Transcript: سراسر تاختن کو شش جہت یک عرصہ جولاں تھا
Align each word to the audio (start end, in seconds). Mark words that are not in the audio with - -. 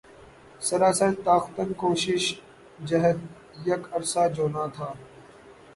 سراسر 0.61 1.11
تاختن 1.25 1.69
کو 1.79 1.93
شش 1.95 2.25
جہت 2.87 3.17
یک 3.67 3.81
عرصہ 3.95 4.27
جولاں 4.35 4.67
تھا 4.75 4.89